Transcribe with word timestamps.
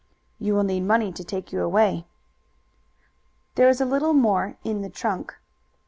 "You 0.39 0.55
will 0.55 0.63
need 0.63 0.81
money 0.81 1.11
to 1.11 1.23
take 1.23 1.53
you 1.53 1.61
away." 1.61 2.07
"There 3.53 3.69
is 3.69 3.79
a 3.79 3.85
little 3.85 4.13
more 4.13 4.57
in 4.63 4.81
the 4.81 4.89
trunk." 4.89 5.35